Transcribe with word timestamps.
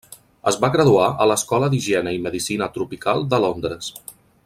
Es 0.51 0.55
va 0.63 0.69
graduar 0.75 1.09
a 1.25 1.27
l'Escola 1.33 1.69
d'Higiene 1.75 2.17
i 2.19 2.25
Medicina 2.25 2.71
Tropical 2.79 3.27
de 3.35 3.45
Londres. 3.45 3.97